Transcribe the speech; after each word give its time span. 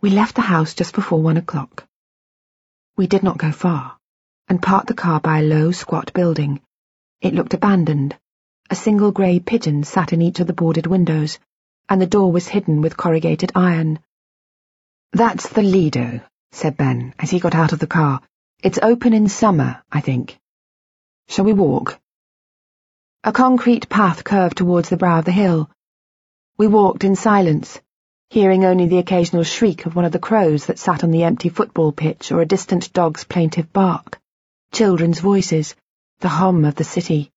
We 0.00 0.10
left 0.10 0.34
the 0.34 0.42
house 0.42 0.74
just 0.74 0.94
before 0.94 1.22
one 1.22 1.36
o'clock. 1.36 1.86
We 2.96 3.06
did 3.06 3.22
not 3.22 3.38
go 3.38 3.50
far, 3.50 3.96
and 4.48 4.62
parked 4.62 4.88
the 4.88 4.94
car 4.94 5.20
by 5.20 5.38
a 5.38 5.42
low, 5.42 5.72
squat 5.72 6.12
building. 6.12 6.60
It 7.20 7.34
looked 7.34 7.54
abandoned. 7.54 8.16
A 8.68 8.74
single 8.74 9.10
grey 9.10 9.40
pigeon 9.40 9.84
sat 9.84 10.12
in 10.12 10.20
each 10.20 10.40
of 10.40 10.46
the 10.46 10.52
boarded 10.52 10.86
windows, 10.86 11.38
and 11.88 12.00
the 12.00 12.06
door 12.06 12.30
was 12.30 12.48
hidden 12.48 12.82
with 12.82 12.96
corrugated 12.96 13.52
iron. 13.54 13.98
That's 15.12 15.48
the 15.48 15.62
Lido, 15.62 16.20
said 16.52 16.76
Ben 16.76 17.14
as 17.18 17.30
he 17.30 17.40
got 17.40 17.54
out 17.54 17.72
of 17.72 17.78
the 17.78 17.86
car. 17.86 18.20
It's 18.62 18.78
open 18.82 19.12
in 19.12 19.28
summer, 19.28 19.82
I 19.90 20.00
think. 20.00 20.38
Shall 21.28 21.44
we 21.44 21.52
walk? 21.52 21.98
A 23.24 23.32
concrete 23.32 23.88
path 23.88 24.24
curved 24.24 24.58
towards 24.58 24.88
the 24.88 24.96
brow 24.96 25.20
of 25.20 25.24
the 25.24 25.32
hill. 25.32 25.70
We 26.58 26.66
walked 26.66 27.04
in 27.04 27.16
silence, 27.16 27.80
hearing 28.28 28.64
only 28.64 28.86
the 28.86 28.98
occasional 28.98 29.44
shriek 29.44 29.86
of 29.86 29.94
one 29.94 30.04
of 30.04 30.12
the 30.12 30.18
crows 30.18 30.66
that 30.66 30.78
sat 30.78 31.04
on 31.04 31.10
the 31.10 31.22
empty 31.22 31.48
football 31.48 31.92
pitch 31.92 32.32
or 32.32 32.40
a 32.40 32.46
distant 32.46 32.92
dog's 32.92 33.24
plaintive 33.24 33.72
bark, 33.72 34.18
children's 34.72 35.20
voices, 35.20 35.74
the 36.20 36.28
hum 36.28 36.64
of 36.64 36.74
the 36.74 36.84
city. 36.84 37.30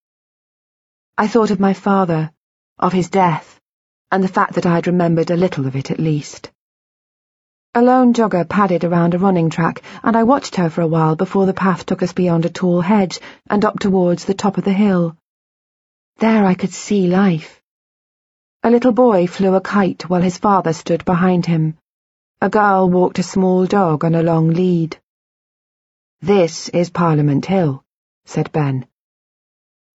I 1.18 1.27
thought 1.27 1.52
of 1.52 1.60
my 1.60 1.73
father, 1.73 2.32
of 2.80 2.94
his 2.94 3.10
death, 3.10 3.60
and 4.12 4.23
the 4.23 4.27
fact 4.27 4.55
that 4.55 4.66
I 4.66 4.76
had 4.76 4.88
remembered 4.88 5.32
a 5.32 5.38
little 5.38 5.68
of 5.68 5.76
it 5.76 5.91
at 5.91 5.99
least. 5.99 6.49
A 7.76 7.84
lone 7.84 8.13
jogger 8.13 8.49
padded 8.49 8.84
around 8.84 9.13
a 9.13 9.20
running 9.20 9.52
track, 9.52 9.84
and 10.02 10.18
I 10.18 10.24
watched 10.24 10.55
her 10.55 10.71
for 10.71 10.82
a 10.82 10.88
while 10.88 11.16
before 11.16 11.46
the 11.46 11.54
path 11.54 11.85
took 11.85 12.02
us 12.02 12.13
beyond 12.13 12.46
a 12.46 12.49
tall 12.49 12.82
hedge 12.82 13.20
and 13.48 13.63
up 13.63 13.80
towards 13.80 14.26
the 14.26 14.34
top 14.34 14.58
of 14.58 14.63
the 14.63 14.74
hill. 14.74 15.16
There 16.18 16.46
I 16.46 16.55
could 16.55 16.74
see 16.74 17.08
life. 17.08 17.59
A 18.62 18.70
little 18.70 18.91
boy 18.91 19.26
flew 19.26 19.55
a 19.55 19.62
kite 19.62 20.09
while 20.09 20.22
his 20.22 20.38
father 20.38 20.73
stood 20.73 21.05
behind 21.05 21.45
him. 21.45 21.77
A 22.41 22.49
girl 22.49 22.90
walked 22.90 23.18
a 23.18 23.23
small 23.23 23.66
dog 23.66 24.04
on 24.04 24.16
a 24.16 24.22
long 24.22 24.49
lead. 24.49 24.99
This 26.20 26.68
is 26.70 26.90
Parliament 26.90 27.46
Hill, 27.46 27.85
said 28.26 28.52
Ben. 28.52 28.85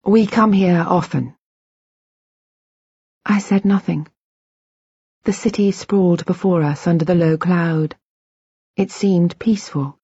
We 0.03 0.27
come 0.27 0.53
here 0.53 0.83
often. 0.89 1.37
I 3.27 3.39
said 3.39 3.67
nothing. 3.67 4.09
The 5.25 5.35
city 5.35 5.70
sprawled 5.70 6.25
before 6.25 6.62
us 6.62 6.87
under 6.87 7.05
the 7.05 7.15
low 7.15 7.37
cloud. 7.37 7.95
It 8.77 8.91
seemed 8.91 9.39
peaceful. 9.39 9.98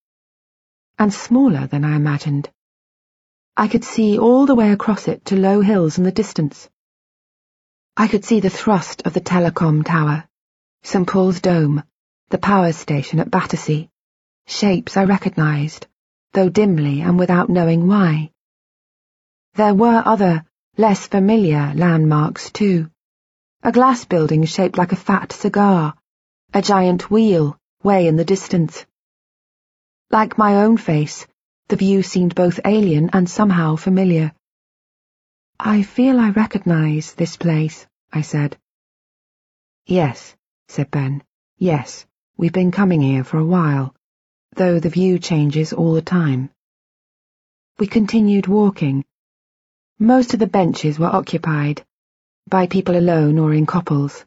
And 0.99 1.15
smaller 1.15 1.67
than 1.67 1.87
I 1.87 1.97
imagined. 1.97 2.51
I 3.57 3.69
could 3.69 3.85
see 3.85 4.19
all 4.19 4.45
the 4.45 4.55
way 4.55 4.71
across 4.71 5.09
it 5.09 5.25
to 5.27 5.37
low 5.37 5.63
hills 5.63 5.97
in 5.97 6.05
the 6.05 6.13
distance. 6.13 6.69
I 8.01 8.09
could 8.09 8.25
see 8.25 8.41
the 8.41 8.49
thrust 8.49 9.03
of 9.05 9.13
the 9.13 9.21
telecom 9.21 9.85
tower, 9.85 10.27
St. 10.85 11.07
Paul's 11.07 11.43
Dome, 11.43 11.83
the 12.31 12.39
power 12.39 12.73
station 12.73 13.21
at 13.21 13.31
Battersea, 13.31 13.91
shapes 14.47 14.97
I 14.97 15.05
recognised, 15.05 15.87
though 16.33 16.49
dimly 16.49 17.03
and 17.03 17.19
without 17.19 17.51
knowing 17.51 17.87
why. 17.87 18.31
There 19.53 19.75
were 19.75 20.03
other, 20.03 20.47
less 20.79 21.09
familiar 21.09 21.75
landmarks 21.75 22.51
too 22.51 22.91
a 23.63 23.71
glass 23.71 24.07
building 24.07 24.47
shaped 24.47 24.79
like 24.79 24.93
a 24.93 24.97
fat 24.97 25.31
cigar, 25.33 25.95
a 26.55 26.63
giant 26.63 27.11
wheel 27.11 27.59
way 27.83 28.07
in 28.07 28.17
the 28.17 28.25
distance. 28.25 28.87
Like 30.11 30.39
my 30.39 30.63
own 30.65 30.79
face, 30.79 31.27
the 31.69 31.77
view 31.77 32.03
seemed 32.03 32.35
both 32.35 32.61
alien 32.65 33.11
and 33.13 33.29
somehow 33.29 33.77
familiar. 33.77 34.33
I 35.63 35.83
feel 35.83 36.19
I 36.19 36.31
recognize 36.31 37.13
this 37.13 37.37
place, 37.37 37.87
I 38.13 38.23
said. 38.23 38.59
Yes, 39.87 40.35
said 40.69 40.91
Ben. 40.91 41.23
Yes, 41.59 42.07
we've 42.37 42.53
been 42.53 42.73
coming 42.73 43.01
here 43.01 43.25
for 43.25 43.39
a 43.39 43.45
while, 43.45 43.95
though 44.57 44.81
the 44.81 44.89
view 44.89 45.19
changes 45.19 45.73
all 45.73 45.95
the 45.95 46.03
time. 46.03 46.51
We 47.79 47.87
continued 47.87 48.47
walking. 48.47 49.05
Most 49.99 50.35
of 50.35 50.41
the 50.41 50.47
benches 50.47 50.99
were 50.99 51.15
occupied, 51.15 51.85
by 52.49 52.67
people 52.67 52.97
alone 52.97 53.39
or 53.39 53.55
in 53.55 53.67
couples. 53.67 54.25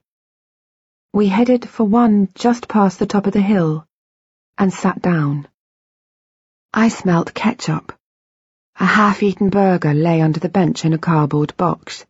We 1.12 1.28
headed 1.28 1.68
for 1.68 1.84
one 1.84 2.30
just 2.36 2.68
past 2.68 3.00
the 3.00 3.06
top 3.06 3.28
of 3.28 3.34
the 3.34 3.42
hill 3.42 3.86
and 4.58 4.74
sat 4.74 5.02
down. 5.02 5.48
I 6.74 6.88
smelt 6.88 7.34
ketchup. 7.34 7.92
A 8.80 8.86
half-eaten 8.86 9.50
burger 9.50 9.94
lay 9.94 10.22
under 10.22 10.40
the 10.40 10.50
bench 10.50 10.86
in 10.86 10.94
a 10.94 10.98
cardboard 10.98 11.56
box. 11.58 12.06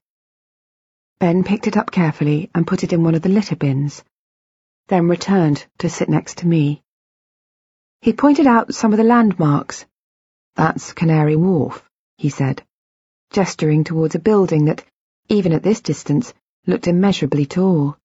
Ben 1.24 1.46
picked 1.46 1.68
it 1.68 1.78
up 1.78 1.90
carefully 1.90 2.52
and 2.54 2.68
put 2.68 2.84
it 2.84 2.92
in 2.92 3.02
one 3.02 3.16
of 3.16 3.22
the 3.22 3.30
litter 3.30 3.56
bins, 3.56 4.04
then 4.90 5.08
returned 5.08 5.66
to 5.78 5.90
sit 5.90 6.10
next 6.10 6.40
to 6.40 6.48
me. 6.48 6.84
He 8.02 8.12
pointed 8.12 8.46
out 8.46 8.76
some 8.76 8.92
of 8.92 8.98
the 8.98 9.06
landmarks. 9.06 9.86
That's 10.56 10.92
Canary 10.92 11.38
Wharf, 11.38 11.90
he 12.18 12.28
said, 12.28 12.62
gesturing 13.32 13.86
towards 13.86 14.16
a 14.16 14.20
building 14.20 14.66
that 14.66 14.84
even 15.30 15.54
at 15.54 15.64
this 15.64 15.80
distance, 15.80 16.34
looked 16.68 16.88
immeasurably 16.88 17.46
tall. 17.46 17.98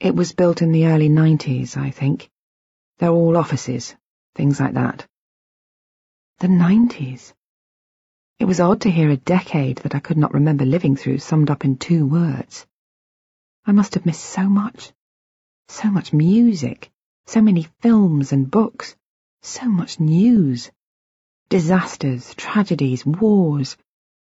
It 0.00 0.16
was 0.16 0.32
built 0.32 0.60
in 0.60 0.72
the 0.72 0.86
early 0.86 1.08
nineties, 1.08 1.76
I 1.76 1.92
think. 1.92 2.28
They're 2.98 3.10
all 3.10 3.36
offices, 3.36 3.94
things 4.34 4.58
like 4.58 4.74
that. 4.74 5.06
The 6.40 6.48
nineties? 6.48 7.32
It 8.38 8.46
was 8.46 8.60
odd 8.60 8.80
to 8.82 8.90
hear 8.90 9.10
a 9.10 9.16
decade 9.16 9.78
that 9.78 9.94
I 9.94 10.00
could 10.00 10.16
not 10.16 10.34
remember 10.34 10.64
living 10.64 10.96
through 10.96 11.18
summed 11.18 11.50
up 11.50 11.64
in 11.64 11.76
two 11.76 12.06
words. 12.06 12.66
I 13.64 13.72
must 13.72 13.94
have 13.94 14.06
missed 14.06 14.24
so 14.24 14.48
much. 14.48 14.92
So 15.68 15.90
much 15.90 16.12
music, 16.12 16.90
so 17.26 17.40
many 17.40 17.68
films 17.80 18.32
and 18.32 18.50
books, 18.50 18.96
so 19.42 19.66
much 19.68 20.00
news. 20.00 20.70
Disasters, 21.48 22.34
tragedies, 22.34 23.06
wars, 23.06 23.76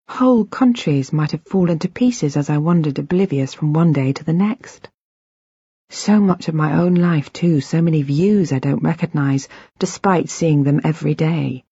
Whole 0.10 0.46
countries 0.46 1.12
might 1.12 1.32
have 1.32 1.44
fallen 1.44 1.80
to 1.80 1.90
pieces 1.90 2.38
as 2.38 2.50
I 2.50 2.60
wandered 2.60 2.98
oblivious 2.98 3.54
from 3.54 3.74
one 3.74 3.92
day 3.92 4.14
to 4.14 4.24
the 4.24 4.34
next. 4.34 4.90
So 5.90 6.22
much 6.22 6.48
of 6.48 6.56
my 6.56 6.80
own 6.80 6.96
life, 6.96 7.32
too, 7.34 7.60
so 7.60 7.82
many 7.82 8.04
views 8.04 8.54
I 8.54 8.60
don't 8.60 8.82
recognize, 8.82 9.50
despite 9.80 10.30
seeing 10.30 10.64
them 10.64 10.80
every 10.86 11.14
day. 11.14 11.66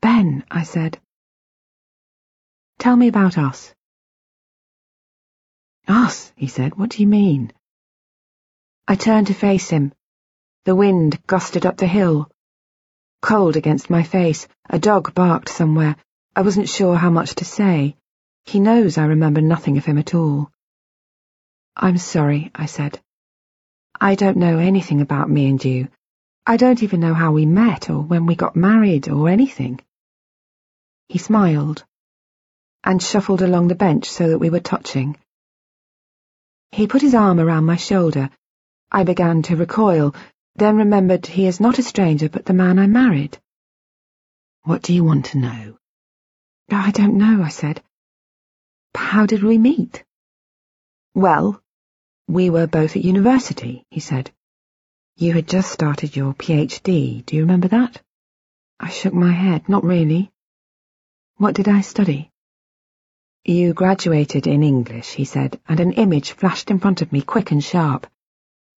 Ben, 0.00 0.44
I 0.50 0.64
said. 0.64 0.98
Tell 2.78 2.96
me 2.96 3.08
about 3.08 3.38
us. 3.38 3.74
Us, 5.88 6.32
he 6.36 6.46
said. 6.46 6.76
What 6.76 6.90
do 6.90 7.02
you 7.02 7.06
mean? 7.06 7.52
I 8.86 8.94
turned 8.96 9.28
to 9.28 9.34
face 9.34 9.70
him. 9.70 9.92
The 10.64 10.74
wind 10.74 11.24
gusted 11.26 11.66
up 11.66 11.76
the 11.76 11.86
hill. 11.86 12.30
Cold 13.20 13.56
against 13.56 13.90
my 13.90 14.02
face, 14.02 14.48
a 14.68 14.78
dog 14.78 15.14
barked 15.14 15.48
somewhere, 15.48 15.96
I 16.34 16.42
wasn't 16.42 16.68
sure 16.68 16.96
how 16.96 17.10
much 17.10 17.34
to 17.36 17.44
say. 17.44 17.96
He 18.44 18.58
knows 18.58 18.96
I 18.96 19.04
remember 19.04 19.40
nothing 19.40 19.76
of 19.76 19.84
him 19.84 19.98
at 19.98 20.14
all. 20.14 20.50
I'm 21.76 21.98
sorry, 21.98 22.50
I 22.54 22.66
said. 22.66 23.00
I 24.00 24.14
don't 24.14 24.36
know 24.36 24.58
anything 24.58 25.00
about 25.00 25.30
me 25.30 25.48
and 25.48 25.64
you. 25.64 25.88
I 26.46 26.56
don't 26.56 26.82
even 26.82 27.00
know 27.00 27.14
how 27.14 27.32
we 27.32 27.46
met 27.46 27.90
or 27.90 28.00
when 28.00 28.26
we 28.26 28.34
got 28.34 28.56
married 28.56 29.08
or 29.08 29.28
anything. 29.28 29.80
He 31.08 31.18
smiled 31.18 31.84
and 32.84 33.02
shuffled 33.02 33.42
along 33.42 33.68
the 33.68 33.74
bench 33.74 34.10
so 34.10 34.28
that 34.28 34.38
we 34.38 34.50
were 34.50 34.60
touching. 34.60 35.16
He 36.72 36.86
put 36.86 37.02
his 37.02 37.14
arm 37.14 37.38
around 37.38 37.64
my 37.64 37.76
shoulder. 37.76 38.30
I 38.90 39.04
began 39.04 39.42
to 39.42 39.56
recoil, 39.56 40.14
then 40.56 40.76
remembered 40.76 41.26
he 41.26 41.46
is 41.46 41.60
not 41.60 41.78
a 41.78 41.82
stranger 41.82 42.28
but 42.28 42.44
the 42.44 42.54
man 42.54 42.78
I 42.78 42.86
married. 42.86 43.38
What 44.64 44.82
do 44.82 44.94
you 44.94 45.04
want 45.04 45.26
to 45.26 45.38
know? 45.38 45.78
I 46.70 46.90
don't 46.90 47.18
know, 47.18 47.42
I 47.42 47.48
said. 47.48 47.82
How 48.94 49.26
did 49.26 49.42
we 49.42 49.58
meet? 49.58 50.04
Well, 51.14 51.62
we 52.26 52.48
were 52.48 52.66
both 52.66 52.96
at 52.96 53.04
university, 53.04 53.84
he 53.90 54.00
said. 54.00 54.30
You 55.16 55.34
had 55.34 55.46
just 55.46 55.70
started 55.70 56.16
your 56.16 56.32
PhD, 56.32 57.24
do 57.26 57.36
you 57.36 57.42
remember 57.42 57.68
that? 57.68 58.00
I 58.80 58.88
shook 58.88 59.12
my 59.12 59.32
head, 59.32 59.68
not 59.68 59.84
really. 59.84 60.32
What 61.36 61.54
did 61.54 61.68
I 61.68 61.82
study? 61.82 62.31
You 63.44 63.74
graduated 63.74 64.46
in 64.46 64.62
English, 64.62 65.14
he 65.14 65.24
said, 65.24 65.58
and 65.68 65.80
an 65.80 65.94
image 65.94 66.30
flashed 66.30 66.70
in 66.70 66.78
front 66.78 67.02
of 67.02 67.10
me 67.10 67.22
quick 67.22 67.50
and 67.50 67.62
sharp. 67.62 68.06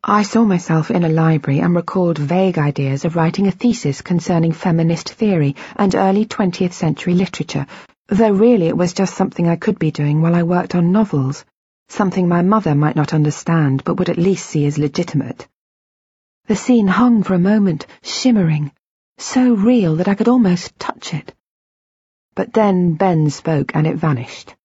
I 0.03 0.23
saw 0.23 0.44
myself 0.44 0.89
in 0.89 1.03
a 1.03 1.09
library 1.09 1.59
and 1.59 1.75
recalled 1.75 2.17
vague 2.17 2.57
ideas 2.57 3.06
of 3.06 3.15
writing 3.15 3.45
a 3.45 3.51
thesis 3.51 4.01
concerning 4.01 4.53
feminist 4.53 5.09
theory 5.09 5.56
and 5.75 5.94
early 5.94 6.25
20th 6.25 6.73
century 6.73 7.13
literature, 7.13 7.67
though 8.07 8.31
really 8.31 8.65
it 8.65 8.75
was 8.75 8.94
just 8.94 9.13
something 9.13 9.47
I 9.47 9.56
could 9.56 9.77
be 9.77 9.91
doing 9.91 10.23
while 10.23 10.33
I 10.33 10.41
worked 10.41 10.73
on 10.73 10.91
novels, 10.91 11.45
something 11.89 12.27
my 12.27 12.41
mother 12.41 12.73
might 12.73 12.95
not 12.95 13.13
understand 13.13 13.83
but 13.83 14.00
would 14.00 14.09
at 14.09 14.18
least 14.18 14.47
see 14.47 14.65
as 14.65 14.79
legitimate. 14.79 15.47
The 16.47 16.56
scene 16.56 16.88
hung 16.88 17.21
for 17.21 17.35
a 17.35 17.39
moment, 17.53 17.85
shimmering, 18.01 18.71
so 19.19 19.53
real 19.53 19.97
that 19.97 20.07
I 20.07 20.15
could 20.15 20.27
almost 20.27 20.79
touch 20.79 21.13
it. 21.13 21.35
But 22.35 22.51
then 22.51 22.95
Ben 22.95 23.29
spoke 23.29 23.75
and 23.75 23.87
it 23.87 23.95
vanished. 23.95 24.55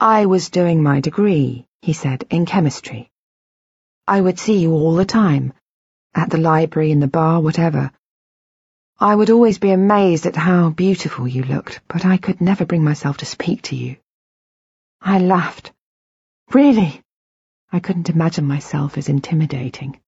I 0.00 0.26
was 0.26 0.50
doing 0.50 0.82
my 0.82 1.00
degree, 1.00 1.66
he 1.82 1.92
said, 1.92 2.24
in 2.30 2.46
chemistry. 2.46 3.10
I 4.08 4.20
would 4.20 4.38
see 4.38 4.58
you 4.58 4.72
all 4.72 4.94
the 4.94 5.04
time, 5.04 5.52
at 6.14 6.30
the 6.30 6.38
library, 6.38 6.90
in 6.90 6.98
the 6.98 7.06
bar, 7.06 7.40
whatever. 7.40 7.92
I 8.98 9.14
would 9.14 9.30
always 9.30 9.58
be 9.58 9.70
amazed 9.70 10.26
at 10.26 10.34
how 10.34 10.70
beautiful 10.70 11.28
you 11.28 11.44
looked, 11.44 11.80
but 11.86 12.04
I 12.04 12.16
could 12.16 12.40
never 12.40 12.66
bring 12.66 12.82
myself 12.82 13.18
to 13.18 13.26
speak 13.26 13.62
to 13.62 13.76
you. 13.76 13.96
I 15.00 15.18
laughed. 15.18 15.72
Really? 16.52 17.00
I 17.70 17.78
couldn't 17.80 18.10
imagine 18.10 18.46
myself 18.46 18.98
as 18.98 19.08
intimidating. 19.08 20.00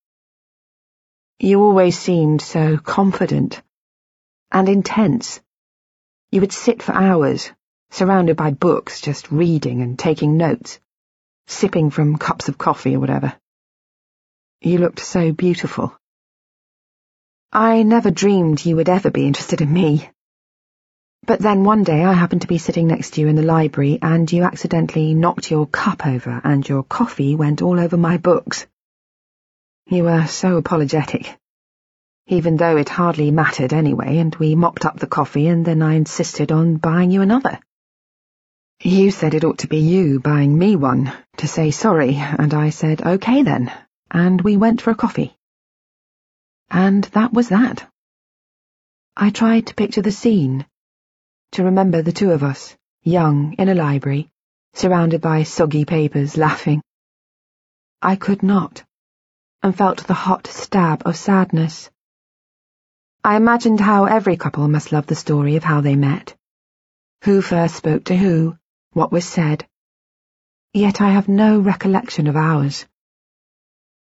You 1.39 1.63
always 1.63 1.97
seemed 1.97 2.43
so 2.43 2.79
confident 2.79 3.63
and 4.51 4.69
intense. 4.69 5.41
You 6.33 6.41
would 6.41 6.53
sit 6.53 6.83
for 6.83 6.95
hours, 6.95 7.51
surrounded 7.91 8.39
by 8.39 8.53
books, 8.53 9.03
just 9.03 9.31
reading 9.31 9.83
and 9.83 9.99
taking 9.99 10.39
notes, 10.39 10.81
sipping 11.47 11.91
from 11.91 12.17
cups 12.17 12.49
of 12.49 12.57
coffee 12.57 12.97
or 12.97 13.01
whatever. 13.01 13.35
You 14.63 14.79
looked 14.79 15.01
so 15.01 15.33
beautiful. 15.33 15.95
I 17.53 17.83
never 17.83 18.11
dreamed 18.11 18.65
you 18.65 18.77
would 18.77 18.89
ever 18.89 19.11
be 19.11 19.27
interested 19.27 19.61
in 19.61 19.71
me. 19.71 20.09
But 21.27 21.41
then 21.41 21.65
one 21.65 21.85
day 21.85 22.03
I 22.03 22.15
happened 22.15 22.41
to 22.43 22.49
be 22.49 22.57
sitting 22.57 22.87
next 22.87 23.11
to 23.11 23.21
you 23.21 23.29
in 23.29 23.37
the 23.37 23.43
library 23.43 23.99
and 24.01 24.33
you 24.33 24.45
accidentally 24.45 25.13
knocked 25.13 25.51
your 25.51 25.67
cup 25.67 26.07
over 26.07 26.41
and 26.43 26.67
your 26.67 26.83
coffee 26.83 27.37
went 27.37 27.61
all 27.61 27.79
over 27.79 27.99
my 27.99 28.17
books. 28.17 28.67
You 29.87 30.05
were 30.05 30.27
so 30.29 30.57
apologetic. 30.57 31.39
Even 32.27 32.57
though 32.57 32.77
it 32.77 32.89
hardly 32.89 33.31
mattered 33.31 33.73
anyway, 33.73 34.19
and 34.19 34.35
we 34.37 34.55
mopped 34.55 34.85
up 34.85 34.99
the 34.99 35.07
coffee 35.07 35.49
and 35.49 35.65
then 35.65 35.83
I 35.83 35.95
insisted 35.95 36.53
on 36.53 36.77
buying 36.77 37.11
you 37.11 37.21
another. 37.21 37.59
You 38.81 39.11
said 39.11 39.35
it 39.35 39.45
ought 39.45 39.59
to 39.59 39.69
be 39.69 39.79
you 39.79 40.21
buying 40.21 40.57
me 40.57 40.77
one, 40.77 41.13
to 41.39 41.49
say 41.49 41.71
sorry, 41.71 42.15
and 42.17 42.55
I 42.55 42.71
said, 42.71 43.03
okay 43.03 43.43
then, 43.43 43.73
and 44.11 44.41
we 44.41 44.57
went 44.57 44.81
for 44.81 44.91
a 44.91 44.95
coffee. 44.95 45.37
And 46.71 47.05
that 47.05 47.33
was 47.33 47.49
that. 47.51 47.89
I 49.17 49.31
tried 49.31 49.67
to 49.67 49.75
picture 49.75 50.03
the 50.03 50.13
scene, 50.13 50.65
to 51.53 51.65
remember 51.65 52.03
the 52.03 52.13
two 52.13 52.31
of 52.31 52.43
us, 52.43 52.77
young, 53.03 53.55
in 53.55 53.69
a 53.69 53.75
library, 53.75 54.31
surrounded 54.75 55.21
by 55.21 55.43
soggy 55.43 55.85
papers, 55.85 56.37
laughing. 56.47 56.83
I 58.01 58.17
could 58.17 58.43
not 58.43 58.85
and 59.63 59.77
felt 59.77 60.05
the 60.07 60.15
hot 60.15 60.47
stab 60.49 61.03
of 61.07 61.17
sadness. 61.17 61.89
I 63.25 63.37
imagined 63.37 63.79
how 63.79 64.07
every 64.07 64.37
couple 64.37 64.67
must 64.67 64.91
love 64.91 65.07
the 65.07 65.15
story 65.15 65.55
of 65.55 65.63
how 65.63 65.81
they 65.81 65.95
met. 65.95 66.35
Who 67.23 67.41
first 67.41 67.77
spoke 67.77 68.05
to 68.07 68.17
who, 68.17 68.59
what 68.95 69.13
was 69.13 69.25
said. 69.25 69.65
Yet 70.75 71.01
I 71.01 71.11
have 71.11 71.29
no 71.29 71.61
recollection 71.61 72.27
of 72.27 72.35
ours. 72.35 72.85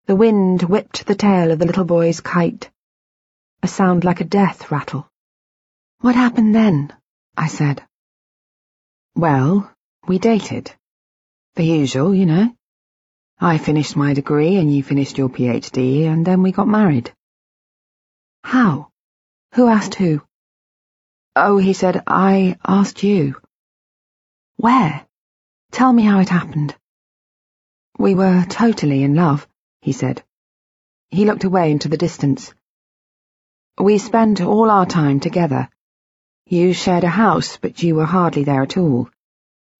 The 0.06 0.16
wind 0.16 0.62
whipped 0.64 1.06
the 1.06 1.14
tail 1.14 1.52
of 1.52 1.60
the 1.60 1.64
little 1.64 1.84
boy's 1.84 2.20
kite. 2.20 2.68
A 3.62 3.68
sound 3.68 4.02
like 4.02 4.20
a 4.20 4.24
death 4.24 4.72
rattle. 4.72 5.08
What 6.00 6.16
happened 6.16 6.52
then? 6.52 6.92
I 7.36 7.46
said. 7.46 7.86
Well, 9.14 9.70
we 10.08 10.18
dated. 10.18 10.74
The 11.54 11.64
usual, 11.64 12.12
you 12.16 12.26
know. 12.26 12.52
I 13.38 13.58
finished 13.58 13.94
my 13.94 14.12
degree 14.12 14.56
and 14.56 14.74
you 14.74 14.82
finished 14.82 15.18
your 15.18 15.28
PhD, 15.28 16.02
and 16.02 16.26
then 16.26 16.42
we 16.42 16.50
got 16.50 16.66
married. 16.66 17.12
How? 18.42 18.90
Who 19.54 19.68
asked 19.68 19.94
who? 19.94 20.20
Oh, 21.36 21.58
he 21.58 21.74
said, 21.74 22.02
I 22.08 22.56
asked 22.66 23.04
you. 23.04 23.36
Where? 24.56 25.06
Tell 25.70 25.92
me 25.92 26.02
how 26.02 26.18
it 26.18 26.28
happened. 26.28 26.74
We 27.96 28.16
were 28.16 28.44
totally 28.48 29.04
in 29.04 29.14
love, 29.14 29.46
he 29.80 29.92
said. 29.92 30.24
He 31.10 31.24
looked 31.24 31.44
away 31.44 31.70
into 31.70 31.88
the 31.88 31.96
distance. 31.96 32.52
We 33.78 33.98
spent 33.98 34.40
all 34.40 34.72
our 34.72 34.86
time 34.86 35.20
together. 35.20 35.68
You 36.46 36.72
shared 36.72 37.04
a 37.04 37.08
house, 37.08 37.56
but 37.56 37.80
you 37.80 37.94
were 37.94 38.06
hardly 38.06 38.42
there 38.42 38.62
at 38.62 38.76
all. 38.76 39.08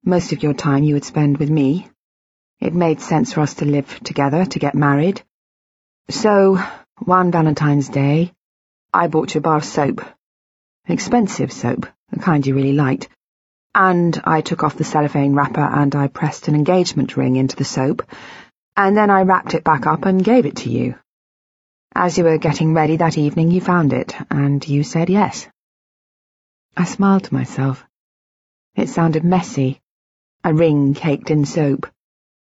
Most 0.05 0.33
of 0.33 0.45
your 0.45 0.55
time 0.55 0.85
you 0.85 0.95
would 0.95 1.05
spend 1.05 1.39
with 1.39 1.51
me, 1.51 1.89
it 2.61 2.75
made 2.75 3.01
sense 3.01 3.33
for 3.33 3.41
us 3.41 3.55
to 3.55 3.65
live 3.65 3.99
together, 4.05 4.45
to 4.45 4.59
get 4.61 4.77
married. 4.77 5.25
So, 6.11 6.63
one 6.99 7.33
Valentine's 7.33 7.89
Day, 7.89 8.34
I 8.97 9.09
bought 9.09 9.35
you 9.35 9.41
a 9.41 9.43
bar 9.43 9.57
of 9.57 9.65
soap. 9.65 10.03
Expensive 10.87 11.51
soap, 11.51 11.87
the 12.11 12.21
kind 12.21 12.47
you 12.47 12.55
really 12.55 12.75
liked. 12.75 13.09
And 13.75 14.23
I 14.23 14.41
took 14.41 14.63
off 14.63 14.77
the 14.77 14.85
cellophane 14.85 15.35
wrapper 15.35 15.61
and 15.61 15.93
I 15.97 16.07
pressed 16.07 16.47
an 16.47 16.55
engagement 16.55 17.17
ring 17.17 17.35
into 17.35 17.57
the 17.57 17.65
soap, 17.65 18.09
and 18.77 18.97
then 18.97 19.11
I 19.11 19.23
wrapped 19.23 19.55
it 19.55 19.65
back 19.65 19.89
up 19.89 20.05
and 20.05 20.23
gave 20.23 20.47
it 20.47 20.59
to 20.59 20.71
you. 20.71 20.95
As 21.93 22.17
you 22.17 22.23
were 22.23 22.39
getting 22.39 22.73
ready 22.73 22.99
that 22.99 23.19
evening, 23.19 23.51
you 23.51 23.61
found 23.61 23.93
it, 23.93 24.15
and 24.31 24.67
you 24.69 24.85
said 24.85 25.11
yes. 25.11 25.49
I 26.77 26.85
smiled 26.85 27.25
to 27.25 27.35
myself. 27.35 27.85
It 28.77 28.89
sounded 28.89 29.25
messy, 29.25 29.81
a 30.45 30.55
ring 30.55 30.95
caked 30.95 31.33
in 31.33 31.47
soap 31.47 31.89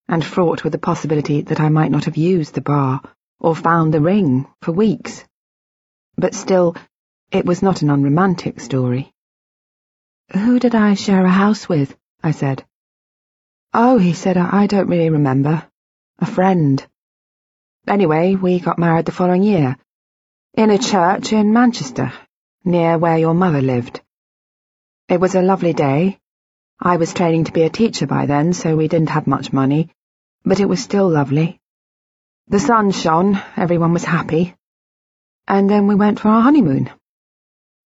and 0.08 0.24
fraught 0.24 0.62
with 0.62 0.72
the 0.72 0.78
possibility 0.78 1.40
that 1.40 1.58
I 1.58 1.70
might 1.70 1.90
not 1.90 2.04
have 2.04 2.16
used 2.16 2.54
the 2.54 2.60
bar 2.60 3.02
or 3.40 3.56
found 3.56 3.92
the 3.92 4.00
ring 4.00 4.46
for 4.62 4.70
weeks. 4.70 5.24
But 6.16 6.34
still, 6.34 6.74
it 7.30 7.44
was 7.44 7.62
not 7.62 7.82
an 7.82 7.90
unromantic 7.90 8.60
story. 8.60 9.12
Who 10.32 10.58
did 10.58 10.74
I 10.74 10.94
share 10.94 11.24
a 11.24 11.30
house 11.30 11.68
with? 11.68 11.96
I 12.22 12.30
said. 12.30 12.64
Oh, 13.74 13.98
he 13.98 14.14
said, 14.14 14.36
I 14.36 14.66
don't 14.66 14.88
really 14.88 15.10
remember. 15.10 15.68
A 16.18 16.26
friend. 16.26 16.84
Anyway, 17.86 18.34
we 18.34 18.58
got 18.58 18.78
married 18.78 19.04
the 19.04 19.12
following 19.12 19.42
year. 19.42 19.76
In 20.54 20.70
a 20.70 20.78
church 20.78 21.32
in 21.32 21.52
Manchester, 21.52 22.12
near 22.64 22.96
where 22.96 23.18
your 23.18 23.34
mother 23.34 23.60
lived. 23.60 24.00
It 25.08 25.20
was 25.20 25.34
a 25.34 25.42
lovely 25.42 25.74
day. 25.74 26.18
I 26.80 26.96
was 26.96 27.12
training 27.12 27.44
to 27.44 27.52
be 27.52 27.62
a 27.62 27.70
teacher 27.70 28.06
by 28.06 28.26
then, 28.26 28.54
so 28.54 28.74
we 28.74 28.88
didn't 28.88 29.10
have 29.10 29.26
much 29.26 29.52
money, 29.52 29.90
but 30.44 30.60
it 30.60 30.68
was 30.68 30.82
still 30.82 31.08
lovely. 31.08 31.60
The 32.48 32.58
sun 32.58 32.90
shone, 32.90 33.40
everyone 33.56 33.92
was 33.92 34.04
happy. 34.04 34.54
And 35.48 35.70
then 35.70 35.86
we 35.86 35.94
went 35.94 36.20
for 36.20 36.28
our 36.28 36.42
honeymoon. 36.42 36.90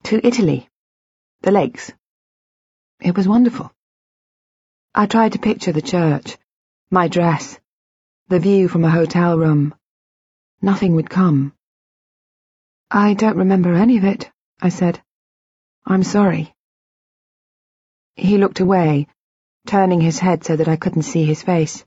To 0.05 0.27
Italy. 0.27 0.69
The 1.43 1.51
lakes. 1.51 1.93
It 3.01 3.17
was 3.17 3.29
wonderful. 3.29 3.73
I 4.95 5.07
tried 5.07 5.33
to 5.33 5.39
picture 5.39 5.73
the 5.73 5.83
church, 5.83 6.37
my 6.91 7.09
dress, 7.09 7.59
the 8.29 8.39
view 8.39 8.69
from 8.69 8.85
a 8.85 8.91
hotel 8.91 9.39
room. 9.39 9.75
Nothing 10.63 10.95
would 10.95 11.09
come. 11.09 11.53
I 12.91 13.15
don't 13.15 13.37
remember 13.37 13.75
any 13.75 13.99
of 13.99 14.05
it, 14.05 14.31
I 14.61 14.69
said. 14.71 15.03
I'm 15.87 16.03
sorry. 16.03 16.55
He 18.17 18.39
looked 18.39 18.61
away, 18.61 19.07
turning 19.67 20.01
his 20.01 20.19
head 20.19 20.45
so 20.45 20.57
that 20.57 20.69
I 20.69 20.77
couldn't 20.77 21.03
see 21.03 21.25
his 21.25 21.43
face. 21.43 21.85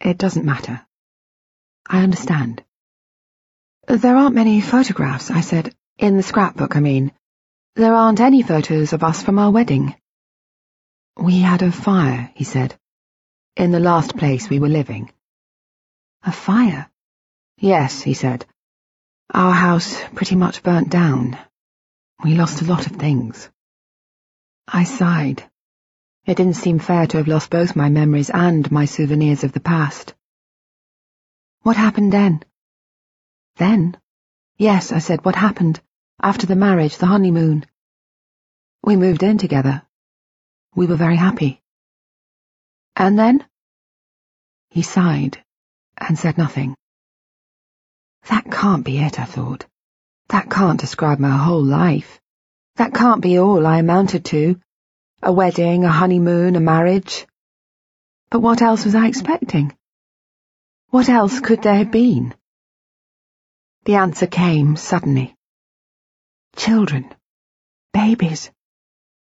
It 0.00 0.18
doesn't 0.18 0.44
matter. 0.44 0.86
I 1.86 2.02
understand. 2.02 2.62
There 3.86 4.16
aren't 4.16 4.34
many 4.34 4.60
photographs, 4.62 5.30
I 5.30 5.42
said. 5.42 5.74
In 5.98 6.16
the 6.16 6.22
scrapbook, 6.22 6.74
I 6.74 6.80
mean. 6.80 7.12
There 7.76 7.94
aren't 7.94 8.20
any 8.20 8.42
photos 8.42 8.92
of 8.92 9.04
us 9.04 9.22
from 9.22 9.38
our 9.38 9.50
wedding. 9.50 9.94
We 11.16 11.40
had 11.40 11.62
a 11.62 11.70
fire, 11.70 12.30
he 12.34 12.44
said. 12.44 12.78
In 13.56 13.72
the 13.72 13.80
last 13.80 14.16
place 14.16 14.48
we 14.48 14.58
were 14.58 14.68
living. 14.68 15.12
A 16.22 16.32
fire? 16.32 16.90
Yes, 17.58 18.00
he 18.00 18.14
said. 18.14 18.46
Our 19.32 19.52
house 19.52 20.00
pretty 20.14 20.36
much 20.36 20.62
burnt 20.62 20.88
down. 20.88 21.38
We 22.24 22.34
lost 22.34 22.62
a 22.62 22.66
lot 22.66 22.86
of 22.86 22.92
things. 22.92 23.50
I 24.66 24.84
sighed. 24.84 25.44
It 26.24 26.36
didn't 26.38 26.56
seem 26.56 26.78
fair 26.78 27.06
to 27.08 27.18
have 27.18 27.28
lost 27.28 27.50
both 27.50 27.76
my 27.76 27.90
memories 27.90 28.30
and 28.30 28.70
my 28.72 28.86
souvenirs 28.86 29.44
of 29.44 29.52
the 29.52 29.60
past. 29.60 30.14
What 31.62 31.76
happened 31.76 32.12
then? 32.12 32.42
Then? 33.56 33.96
Yes, 34.56 34.92
I 34.92 34.98
said, 34.98 35.24
what 35.24 35.36
happened? 35.36 35.80
After 36.20 36.46
the 36.46 36.56
marriage, 36.56 36.96
the 36.98 37.06
honeymoon. 37.06 37.66
We 38.82 38.96
moved 38.96 39.22
in 39.22 39.38
together. 39.38 39.82
We 40.74 40.86
were 40.86 40.96
very 40.96 41.16
happy. 41.16 41.62
And 42.96 43.18
then? 43.18 43.44
He 44.70 44.82
sighed 44.82 45.42
and 45.96 46.18
said 46.18 46.36
nothing. 46.36 46.74
That 48.28 48.50
can't 48.50 48.84
be 48.84 48.98
it, 48.98 49.20
I 49.20 49.24
thought. 49.24 49.66
That 50.28 50.50
can't 50.50 50.80
describe 50.80 51.18
my 51.18 51.36
whole 51.36 51.62
life. 51.64 52.20
That 52.76 52.94
can't 52.94 53.20
be 53.20 53.38
all 53.38 53.66
I 53.66 53.78
amounted 53.78 54.24
to 54.26 54.60
a 55.22 55.32
wedding, 55.32 55.84
a 55.84 55.90
honeymoon, 55.90 56.56
a 56.56 56.60
marriage. 56.60 57.26
But 58.30 58.40
what 58.40 58.62
else 58.62 58.84
was 58.84 58.94
I 58.94 59.06
expecting? 59.06 59.76
What 60.90 61.08
else 61.08 61.40
could 61.40 61.62
there 61.62 61.76
have 61.76 61.90
been? 61.90 62.34
The 63.84 63.96
answer 63.96 64.26
came 64.26 64.76
suddenly. 64.76 65.36
Children. 66.56 67.14
Babies. 67.92 68.50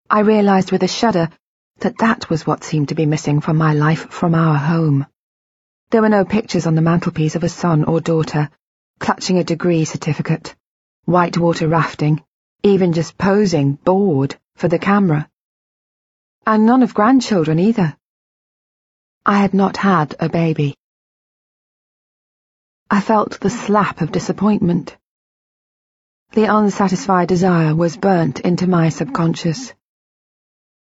I 0.09 0.21
realized 0.21 0.73
with 0.73 0.83
a 0.83 0.89
shudder 0.89 1.29
that 1.81 1.99
that 1.99 2.31
was 2.31 2.47
what 2.47 2.65
seemed 2.65 2.89
to 2.89 2.95
be 2.95 3.05
missing 3.05 3.43
from 3.43 3.59
my 3.59 3.75
life, 3.75 4.09
from 4.09 4.35
our 4.35 4.57
home. 4.57 5.07
There 5.91 6.01
were 6.01 6.09
no 6.09 6.25
pictures 6.25 6.67
on 6.67 6.75
the 6.75 6.81
mantelpiece 6.81 7.37
of 7.37 7.45
a 7.45 7.51
son 7.51 7.85
or 7.85 8.01
daughter, 8.01 8.49
clutching 8.99 9.37
a 9.37 9.45
degree 9.45 9.85
certificate, 9.85 10.57
whitewater 11.05 11.69
rafting, 11.69 12.25
even 12.63 12.95
just 12.95 13.19
posing, 13.19 13.75
bored, 13.75 14.35
for 14.57 14.69
the 14.69 14.79
camera. 14.79 15.29
And 16.47 16.65
none 16.65 16.83
of 16.83 16.95
grandchildren 16.95 17.59
either. 17.59 17.99
I 19.27 19.41
had 19.41 19.53
not 19.53 19.77
had 19.77 20.17
a 20.19 20.31
baby. 20.31 20.75
I 22.91 23.03
felt 23.03 23.41
the 23.41 23.51
slap 23.51 24.01
of 24.01 24.13
disappointment. 24.13 24.97
The 26.33 26.45
unsatisfied 26.45 27.29
desire 27.29 27.75
was 27.75 27.99
burnt 27.99 28.41
into 28.41 28.67
my 28.67 28.89
subconscious. 28.89 29.75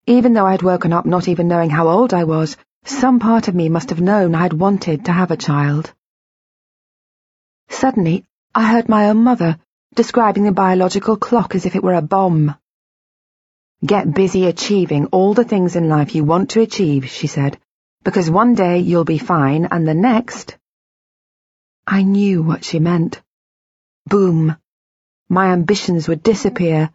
Even 0.06 0.34
though 0.34 0.46
I 0.46 0.52
had 0.52 0.62
woken 0.62 0.94
up 0.94 1.08
not 1.08 1.28
even 1.28 1.48
knowing 1.48 1.72
how 1.72 1.88
old 1.88 2.14
I 2.14 2.26
was, 2.26 2.58
some 2.86 3.20
part 3.20 3.48
of 3.48 3.56
me 3.56 3.70
must 3.70 3.90
have 3.90 4.02
known 4.02 4.36
I 4.36 4.44
had 4.44 4.54
wanted 4.54 5.06
to 5.06 5.12
have 5.12 5.32
a 5.32 5.38
child. 5.38 5.92
Suddenly, 7.70 8.24
I 8.54 8.72
heard 8.72 8.88
my 8.88 9.10
own 9.10 9.24
mother 9.24 9.58
describing 9.96 10.44
the 10.44 10.52
biological 10.52 11.18
clock 11.18 11.56
as 11.56 11.66
if 11.66 11.76
it 11.76 11.84
were 11.84 11.96
a 11.96 12.04
bomb. 12.04 12.54
Get 13.84 14.14
busy 14.14 14.46
achieving 14.46 15.08
all 15.08 15.34
the 15.34 15.44
things 15.44 15.76
in 15.76 15.90
life 15.90 16.14
you 16.14 16.24
want 16.24 16.52
to 16.52 16.62
achieve, 16.62 17.10
she 17.10 17.26
said, 17.26 17.58
because 18.04 18.30
one 18.30 18.54
day 18.54 18.78
you'll 18.78 19.06
be 19.06 19.18
fine 19.18 19.66
and 19.72 19.88
the 19.88 19.96
next... 19.96 20.59
I 21.92 22.04
knew 22.04 22.44
what 22.44 22.64
she 22.64 22.78
meant. 22.78 23.20
Boom. 24.06 24.56
My 25.28 25.54
ambitions 25.54 26.08
would 26.08 26.22
disappear, 26.22 26.92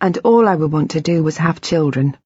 and 0.00 0.16
all 0.24 0.48
I 0.48 0.54
would 0.54 0.72
want 0.72 0.92
to 0.92 1.02
do 1.02 1.22
was 1.22 1.36
have 1.36 1.60
children. 1.60 2.16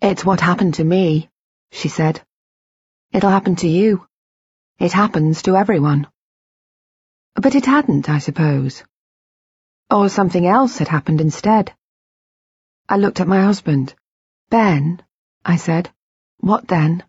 It's 0.00 0.24
what 0.24 0.40
happened 0.40 0.74
to 0.74 0.84
me, 0.84 1.28
she 1.72 1.88
said. 1.88 2.24
It'll 3.10 3.30
happen 3.30 3.56
to 3.56 3.68
you. 3.68 4.06
It 4.78 4.92
happens 4.92 5.42
to 5.42 5.56
everyone. 5.56 6.06
But 7.34 7.56
it 7.56 7.66
hadn't, 7.66 8.08
I 8.08 8.20
suppose. 8.20 8.84
Or 9.90 10.08
something 10.08 10.46
else 10.46 10.78
had 10.78 10.86
happened 10.86 11.20
instead. 11.20 11.74
I 12.88 12.96
looked 12.96 13.18
at 13.18 13.26
my 13.26 13.42
husband. 13.42 13.92
Ben, 14.50 15.02
I 15.44 15.56
said. 15.56 15.90
What 16.38 16.68
then? 16.68 17.02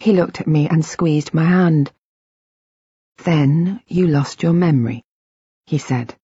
He 0.00 0.12
looked 0.12 0.42
at 0.42 0.46
me 0.46 0.68
and 0.68 0.84
squeezed 0.84 1.32
my 1.32 1.44
hand. 1.44 1.90
Then 3.24 3.80
you 3.86 4.06
lost 4.06 4.42
your 4.42 4.52
memory, 4.52 5.04
he 5.66 5.78
said. 5.78 6.14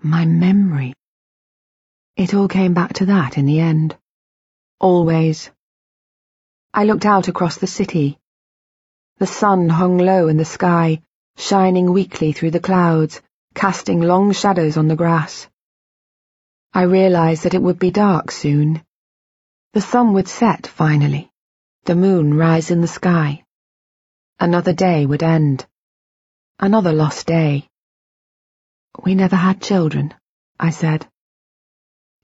My 0.00 0.26
memory. 0.26 0.94
It 2.16 2.34
all 2.34 2.48
came 2.48 2.74
back 2.74 2.94
to 2.94 3.06
that 3.06 3.38
in 3.38 3.46
the 3.46 3.60
end. 3.60 3.96
Always. 4.80 5.50
I 6.74 6.84
looked 6.84 7.06
out 7.06 7.28
across 7.28 7.56
the 7.56 7.66
city. 7.66 8.18
The 9.18 9.26
sun 9.26 9.68
hung 9.68 9.98
low 9.98 10.28
in 10.28 10.36
the 10.36 10.44
sky, 10.44 11.02
shining 11.36 11.92
weakly 11.92 12.32
through 12.32 12.52
the 12.52 12.60
clouds, 12.60 13.20
casting 13.54 14.00
long 14.00 14.32
shadows 14.32 14.76
on 14.76 14.88
the 14.88 14.96
grass. 14.96 15.48
I 16.72 16.82
realized 16.82 17.44
that 17.44 17.54
it 17.54 17.62
would 17.62 17.78
be 17.78 17.90
dark 17.90 18.30
soon. 18.30 18.82
The 19.72 19.80
sun 19.80 20.12
would 20.12 20.28
set 20.28 20.66
finally, 20.66 21.30
the 21.84 21.96
moon 21.96 22.34
rise 22.34 22.70
in 22.70 22.80
the 22.80 22.86
sky. 22.86 23.44
Another 24.40 24.72
day 24.72 25.04
would 25.04 25.24
end. 25.24 25.66
Another 26.60 26.92
lost 26.92 27.26
day. 27.26 27.68
We 29.04 29.16
never 29.16 29.34
had 29.34 29.60
children, 29.60 30.14
I 30.60 30.70
said. 30.70 31.08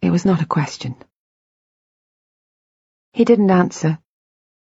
It 0.00 0.10
was 0.10 0.24
not 0.24 0.40
a 0.40 0.46
question. 0.46 0.94
He 3.12 3.24
didn't 3.24 3.50
answer, 3.50 3.98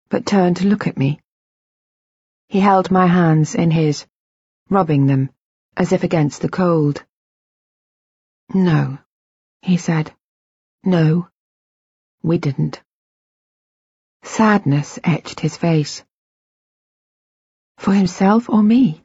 but 0.08 0.24
turned 0.24 0.58
to 0.58 0.66
look 0.66 0.86
at 0.86 0.96
me. 0.96 1.20
He 2.48 2.60
held 2.60 2.90
my 2.90 3.06
hands 3.06 3.54
in 3.54 3.70
his, 3.70 4.06
rubbing 4.70 5.06
them, 5.06 5.28
as 5.76 5.92
if 5.92 6.04
against 6.04 6.40
the 6.40 6.48
cold. 6.48 7.04
No, 8.54 8.98
he 9.60 9.76
said. 9.76 10.14
No, 10.84 11.28
we 12.22 12.38
didn't. 12.38 12.82
Sadness 14.22 14.98
etched 15.04 15.40
his 15.40 15.56
face. 15.56 16.02
For 17.82 17.92
himself 17.92 18.48
or 18.48 18.62
me? 18.62 19.02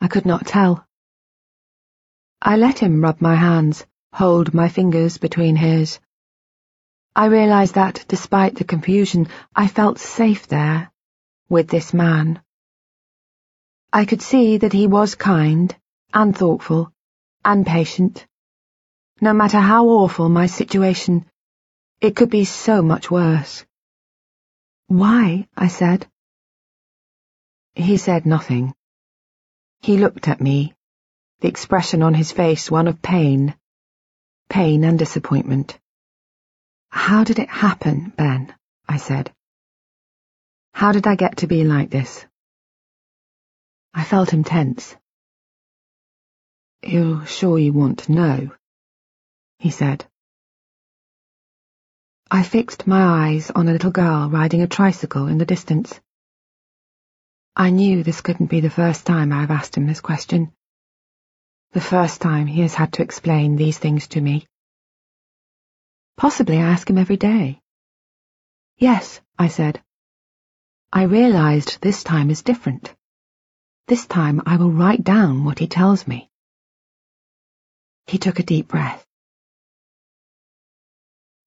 I 0.00 0.08
could 0.08 0.24
not 0.24 0.46
tell. 0.46 0.86
I 2.40 2.56
let 2.56 2.78
him 2.78 3.02
rub 3.02 3.20
my 3.20 3.34
hands, 3.34 3.84
hold 4.14 4.54
my 4.54 4.70
fingers 4.70 5.18
between 5.18 5.56
his. 5.56 6.00
I 7.14 7.26
realized 7.26 7.74
that, 7.74 8.06
despite 8.08 8.54
the 8.54 8.64
confusion, 8.64 9.28
I 9.54 9.68
felt 9.68 9.98
safe 9.98 10.46
there, 10.46 10.90
with 11.50 11.68
this 11.68 11.92
man. 11.92 12.40
I 13.92 14.06
could 14.06 14.22
see 14.22 14.56
that 14.56 14.72
he 14.72 14.86
was 14.86 15.14
kind, 15.14 15.76
and 16.14 16.34
thoughtful, 16.34 16.94
and 17.44 17.66
patient. 17.66 18.26
No 19.20 19.34
matter 19.34 19.60
how 19.60 19.88
awful 19.88 20.30
my 20.30 20.46
situation, 20.46 21.26
it 22.00 22.16
could 22.16 22.30
be 22.30 22.46
so 22.46 22.80
much 22.80 23.10
worse. 23.10 23.66
Why? 24.86 25.46
I 25.54 25.68
said. 25.68 26.08
He 27.74 27.96
said 27.96 28.26
nothing. 28.26 28.74
He 29.80 29.96
looked 29.96 30.28
at 30.28 30.40
me, 30.40 30.74
the 31.40 31.48
expression 31.48 32.02
on 32.02 32.14
his 32.14 32.30
face 32.30 32.70
one 32.70 32.86
of 32.86 33.00
pain, 33.00 33.54
pain 34.48 34.84
and 34.84 34.98
disappointment. 34.98 35.78
How 36.90 37.24
did 37.24 37.38
it 37.38 37.48
happen, 37.48 38.12
Ben? 38.16 38.54
I 38.86 38.98
said. 38.98 39.32
How 40.74 40.92
did 40.92 41.06
I 41.06 41.16
get 41.16 41.38
to 41.38 41.46
be 41.46 41.64
like 41.64 41.90
this? 41.90 42.26
I 43.94 44.04
felt 44.04 44.30
him 44.30 44.44
tense. 44.44 44.94
You're 46.82 47.24
sure 47.26 47.58
you 47.58 47.72
want 47.72 48.00
to 48.00 48.12
know? 48.12 48.50
He 49.58 49.70
said. 49.70 50.04
I 52.30 52.42
fixed 52.42 52.86
my 52.86 53.02
eyes 53.02 53.50
on 53.50 53.68
a 53.68 53.72
little 53.72 53.90
girl 53.90 54.28
riding 54.28 54.62
a 54.62 54.66
tricycle 54.66 55.28
in 55.28 55.38
the 55.38 55.46
distance. 55.46 55.98
I 57.54 57.68
knew 57.68 58.02
this 58.02 58.22
couldn't 58.22 58.46
be 58.46 58.60
the 58.60 58.70
first 58.70 59.06
time 59.06 59.30
I've 59.30 59.50
asked 59.50 59.76
him 59.76 59.86
this 59.86 60.00
question. 60.00 60.52
The 61.72 61.82
first 61.82 62.22
time 62.22 62.46
he 62.46 62.62
has 62.62 62.74
had 62.74 62.94
to 62.94 63.02
explain 63.02 63.56
these 63.56 63.78
things 63.78 64.08
to 64.08 64.20
me. 64.20 64.46
Possibly 66.16 66.56
I 66.58 66.70
ask 66.70 66.88
him 66.88 66.98
every 66.98 67.18
day. 67.18 67.60
Yes, 68.78 69.20
I 69.38 69.48
said. 69.48 69.82
I 70.92 71.02
realized 71.04 71.80
this 71.80 72.02
time 72.02 72.30
is 72.30 72.42
different. 72.42 72.94
This 73.86 74.06
time 74.06 74.42
I 74.46 74.56
will 74.56 74.72
write 74.72 75.04
down 75.04 75.44
what 75.44 75.58
he 75.58 75.66
tells 75.66 76.06
me. 76.06 76.30
He 78.06 78.18
took 78.18 78.38
a 78.38 78.42
deep 78.42 78.68
breath. 78.68 79.06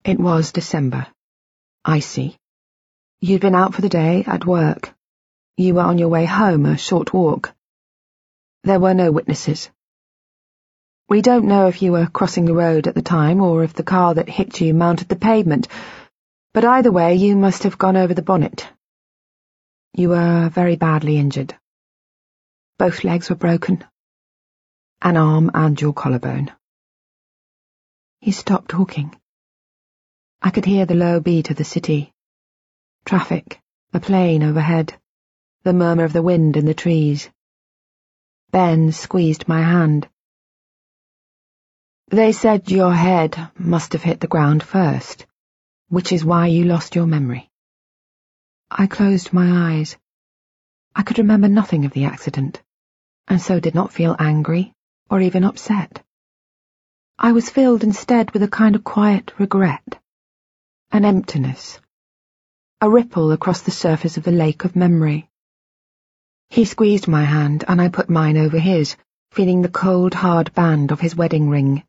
It 0.04 0.20
was 0.20 0.52
December. 0.52 1.08
Icy. 1.84 2.38
You'd 3.20 3.42
been 3.42 3.56
out 3.56 3.74
for 3.74 3.82
the 3.82 3.90
day 3.90 4.24
at 4.26 4.46
work. 4.46 4.95
You 5.58 5.76
were 5.76 5.84
on 5.84 5.98
your 5.98 6.10
way 6.10 6.26
home, 6.26 6.66
a 6.66 6.78
short 6.78 7.14
walk. 7.14 7.54
There 8.64 8.80
were 8.80 8.94
no 8.94 9.10
witnesses. 9.10 9.70
We 11.08 11.22
don't 11.22 11.46
know 11.46 11.68
if 11.68 11.82
you 11.82 11.94
were 11.94 12.08
crossing 12.08 12.44
the 12.44 12.54
road 12.54 12.88
at 12.88 12.96
the 12.96 13.02
time 13.02 13.40
or 13.40 13.64
if 13.64 13.74
the 13.74 13.84
car 13.84 14.16
that 14.16 14.28
hit 14.28 14.60
you 14.60 14.74
mounted 14.74 15.08
the 15.08 15.16
pavement, 15.16 15.70
but 16.54 16.66
either 16.66 16.92
way 16.92 17.16
you 17.16 17.38
must 17.38 17.64
have 17.64 17.78
gone 17.78 17.96
over 17.96 18.14
the 18.14 18.22
bonnet. 18.22 18.68
You 19.94 20.10
were 20.10 20.50
very 20.50 20.76
badly 20.76 21.18
injured. 21.18 21.56
Both 22.78 23.06
legs 23.06 23.30
were 23.30 23.38
broken. 23.38 23.86
An 25.02 25.16
arm 25.16 25.52
and 25.54 25.80
your 25.80 25.94
collarbone. 25.94 26.52
He 28.20 28.34
stopped 28.34 28.72
talking. 28.72 29.16
I 30.42 30.50
could 30.50 30.66
hear 30.66 30.86
the 30.86 30.96
low 30.96 31.22
beat 31.22 31.50
of 31.50 31.56
the 31.56 31.64
city. 31.64 32.12
Traffic, 33.06 33.62
a 33.94 34.02
plane 34.02 34.44
overhead, 34.44 34.98
the 35.66 35.74
murmur 35.74 36.04
of 36.04 36.14
the 36.14 36.22
wind 36.22 36.56
in 36.58 36.66
the 36.68 36.76
trees. 36.76 37.28
Ben 38.52 38.92
squeezed 38.92 39.48
my 39.48 39.64
hand. 39.64 40.08
They 42.10 42.34
said 42.34 42.70
your 42.70 42.94
head 42.94 43.50
must 43.58 43.94
have 43.94 44.04
hit 44.04 44.20
the 44.20 44.28
ground 44.28 44.62
first, 44.62 45.26
which 45.90 46.12
is 46.12 46.24
why 46.24 46.46
you 46.46 46.66
lost 46.66 46.94
your 46.94 47.08
memory. 47.08 47.50
I 48.70 48.86
closed 48.86 49.34
my 49.34 49.72
eyes. 49.72 49.98
I 50.96 51.02
could 51.02 51.18
remember 51.18 51.48
nothing 51.48 51.84
of 51.86 51.94
the 51.94 52.06
accident, 52.06 52.62
and 53.28 53.42
so 53.42 53.60
did 53.60 53.74
not 53.74 53.92
feel 53.92 54.16
angry 54.20 54.72
or 55.10 55.20
even 55.20 55.44
upset. 55.44 56.04
I 57.18 57.32
was 57.32 57.50
filled 57.50 57.84
instead 57.84 58.30
with 58.34 58.44
a 58.44 58.48
kind 58.48 58.76
of 58.76 58.84
quiet 58.84 59.34
regret, 59.40 60.00
an 60.92 61.06
emptiness, 61.06 61.80
a 62.82 62.88
ripple 62.88 63.32
across 63.32 63.62
the 63.64 63.72
surface 63.72 64.18
of 64.18 64.24
the 64.24 64.32
lake 64.32 64.64
of 64.64 64.76
memory. 64.76 65.28
He 66.50 66.66
squeezed 66.66 67.08
my 67.08 67.24
hand, 67.24 67.64
and 67.68 67.82
I 67.82 67.90
put 67.90 68.10
mine 68.10 68.38
over 68.38 68.60
his, 68.60 68.96
feeling 69.32 69.62
the 69.62 69.70
cold, 69.70 70.14
hard 70.14 70.54
band 70.54 70.92
of 70.92 71.00
his 71.00 71.16
wedding 71.16 71.50
ring 71.50 71.84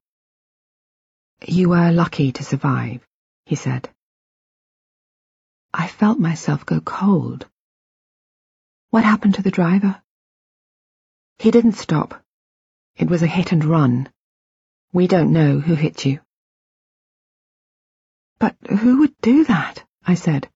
you 1.45 1.69
were 1.69 1.93
lucky 1.93 2.33
to 2.33 2.45
survive, 2.45 3.07
he 3.45 3.55
said. 3.55 3.89
I 5.73 5.87
felt 5.87 6.19
myself 6.19 6.65
go 6.65 6.81
cold. 6.81 7.47
What 8.91 9.05
happened 9.05 9.35
to 9.35 9.43
the 9.43 9.51
driver? 9.51 10.03
He 11.39 11.51
didn't 11.51 11.73
stop. 11.73 12.23
It 12.97 13.09
was 13.09 13.23
a 13.23 13.27
hit 13.27 13.53
and 13.53 13.65
run. 13.65 14.09
We 14.93 15.07
don't 15.07 15.33
know 15.33 15.61
who 15.61 15.75
hit 15.75 16.07
you. 16.07 16.21
But 18.39 18.57
who 18.69 19.01
would 19.01 19.15
do 19.21 19.45
that? 19.45 19.85
I 20.07 20.15
said. 20.15 20.49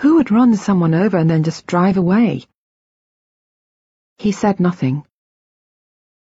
Who 0.00 0.16
would 0.16 0.30
run 0.30 0.56
someone 0.56 0.94
over 0.94 1.16
and 1.16 1.30
then 1.30 1.44
just 1.44 1.66
drive 1.66 1.96
away? 1.96 2.44
He 4.18 4.32
said 4.32 4.60
nothing. 4.60 5.04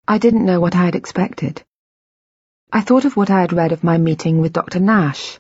I 0.08 0.18
didn't 0.18 0.46
know 0.46 0.60
what 0.60 0.75
I 0.75 0.86
had 0.86 0.96
expected. 0.96 1.63
I 2.72 2.82
thought 2.82 3.06
of 3.06 3.16
what 3.16 3.30
I 3.30 3.42
had 3.42 3.54
read 3.54 3.72
of 3.72 3.84
my 3.84 3.98
meeting 3.98 4.40
with 4.40 4.54
Dr. 4.54 4.80
Nash. 4.80 5.40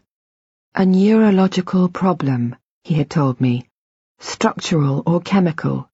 A 0.75 0.85
neurological 0.85 1.89
problem, 1.89 2.55
he 2.83 2.95
had 2.95 3.09
told 3.09 3.41
me. 3.41 3.69
Structural 4.19 5.03
or 5.05 5.19
chemical. 5.21 5.89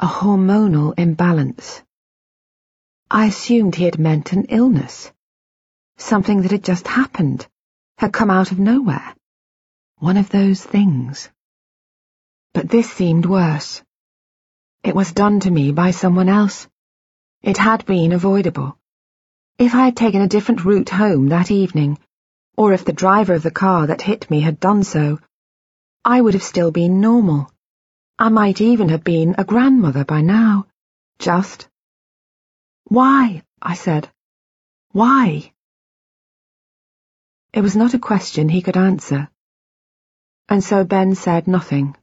A 0.00 0.06
hormonal 0.06 0.94
imbalance. 0.98 1.82
I 3.10 3.26
assumed 3.26 3.74
he 3.74 3.84
had 3.84 3.98
meant 3.98 4.32
an 4.32 4.44
illness. 4.44 5.10
Something 5.96 6.42
that 6.42 6.52
had 6.52 6.64
just 6.64 6.86
happened, 6.86 7.46
had 7.98 8.12
come 8.12 8.30
out 8.30 8.52
of 8.52 8.58
nowhere. 8.58 9.14
One 9.98 10.16
of 10.16 10.30
those 10.30 10.62
things. 10.62 11.28
But 12.54 12.68
this 12.68 12.90
seemed 12.90 13.26
worse. 13.26 13.82
It 14.88 14.94
was 14.94 15.12
done 15.12 15.38
to 15.40 15.50
me 15.50 15.70
by 15.70 15.90
someone 15.90 16.30
else. 16.30 16.66
It 17.42 17.58
had 17.58 17.84
been 17.84 18.12
avoidable. 18.12 18.78
If 19.58 19.74
I 19.74 19.84
had 19.84 19.98
taken 19.98 20.22
a 20.22 20.34
different 20.34 20.64
route 20.64 20.88
home 20.88 21.28
that 21.28 21.50
evening, 21.50 21.98
or 22.56 22.72
if 22.72 22.86
the 22.86 22.94
driver 22.94 23.34
of 23.34 23.42
the 23.42 23.50
car 23.50 23.86
that 23.88 24.00
hit 24.00 24.30
me 24.30 24.40
had 24.40 24.58
done 24.58 24.82
so, 24.84 25.18
I 26.06 26.22
would 26.22 26.32
have 26.32 26.42
still 26.42 26.70
been 26.70 27.02
normal. 27.02 27.52
I 28.18 28.30
might 28.30 28.62
even 28.62 28.88
have 28.88 29.04
been 29.04 29.34
a 29.36 29.44
grandmother 29.44 30.06
by 30.06 30.22
now. 30.22 30.66
Just. 31.18 31.68
Why? 32.84 33.42
I 33.60 33.74
said. 33.74 34.08
Why? 34.92 35.52
It 37.52 37.60
was 37.60 37.76
not 37.76 37.92
a 37.92 37.98
question 37.98 38.48
he 38.48 38.62
could 38.62 38.78
answer. 38.78 39.28
And 40.48 40.64
so 40.64 40.82
Ben 40.82 41.14
said 41.14 41.46
nothing. 41.46 41.94